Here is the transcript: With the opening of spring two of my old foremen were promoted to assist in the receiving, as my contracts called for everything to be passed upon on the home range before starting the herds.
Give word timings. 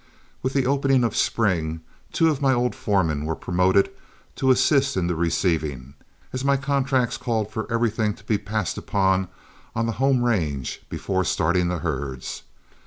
With 0.41 0.53
the 0.53 0.65
opening 0.65 1.03
of 1.03 1.15
spring 1.15 1.81
two 2.11 2.31
of 2.31 2.41
my 2.41 2.53
old 2.53 2.73
foremen 2.73 3.23
were 3.23 3.35
promoted 3.35 3.91
to 4.37 4.49
assist 4.49 4.97
in 4.97 5.05
the 5.05 5.13
receiving, 5.15 5.93
as 6.33 6.43
my 6.43 6.57
contracts 6.57 7.17
called 7.17 7.51
for 7.51 7.71
everything 7.71 8.15
to 8.15 8.23
be 8.23 8.39
passed 8.39 8.79
upon 8.79 9.27
on 9.75 9.85
the 9.85 9.91
home 10.01 10.23
range 10.23 10.81
before 10.89 11.23
starting 11.23 11.67
the 11.67 11.77
herds. 11.85 12.41